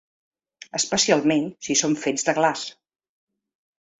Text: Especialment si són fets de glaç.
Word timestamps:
Especialment 0.77 1.43
si 1.67 1.77
són 1.83 1.93
fets 2.05 2.27
de 2.29 2.37
glaç. 2.39 2.63